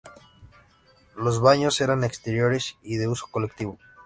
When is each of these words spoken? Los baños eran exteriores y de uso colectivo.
Los 1.15 1.39
baños 1.41 1.79
eran 1.79 2.03
exteriores 2.03 2.75
y 2.81 2.95
de 2.97 3.07
uso 3.07 3.27
colectivo. 3.29 3.77